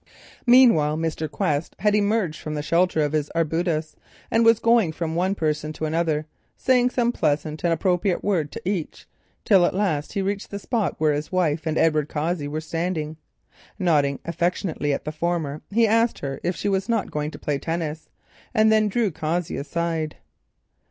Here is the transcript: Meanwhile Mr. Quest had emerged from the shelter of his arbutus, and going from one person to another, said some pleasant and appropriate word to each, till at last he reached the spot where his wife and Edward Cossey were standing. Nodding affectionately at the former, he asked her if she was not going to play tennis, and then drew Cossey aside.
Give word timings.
Meanwhile 0.47 0.97
Mr. 0.97 1.29
Quest 1.29 1.75
had 1.77 1.93
emerged 1.93 2.41
from 2.41 2.55
the 2.55 2.63
shelter 2.63 3.01
of 3.03 3.11
his 3.11 3.29
arbutus, 3.35 3.95
and 4.31 4.43
going 4.63 4.91
from 4.91 5.13
one 5.13 5.35
person 5.35 5.71
to 5.73 5.85
another, 5.85 6.25
said 6.57 6.91
some 6.91 7.11
pleasant 7.11 7.63
and 7.63 7.71
appropriate 7.71 8.23
word 8.23 8.51
to 8.53 8.67
each, 8.67 9.05
till 9.45 9.63
at 9.63 9.75
last 9.75 10.13
he 10.13 10.23
reached 10.23 10.49
the 10.49 10.57
spot 10.57 10.95
where 10.97 11.13
his 11.13 11.31
wife 11.31 11.67
and 11.67 11.77
Edward 11.77 12.09
Cossey 12.09 12.47
were 12.47 12.61
standing. 12.61 13.17
Nodding 13.77 14.17
affectionately 14.25 14.91
at 14.91 15.05
the 15.05 15.11
former, 15.11 15.61
he 15.69 15.85
asked 15.85 16.17
her 16.17 16.39
if 16.41 16.55
she 16.55 16.67
was 16.67 16.89
not 16.89 17.11
going 17.11 17.29
to 17.29 17.37
play 17.37 17.59
tennis, 17.59 18.09
and 18.55 18.71
then 18.71 18.87
drew 18.87 19.11
Cossey 19.11 19.55
aside. 19.55 20.15